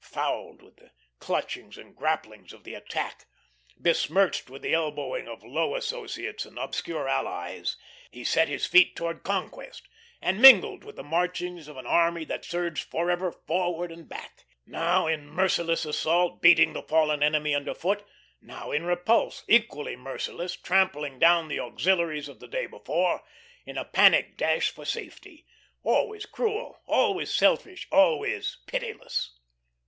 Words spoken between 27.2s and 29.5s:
selfish, always pitiless.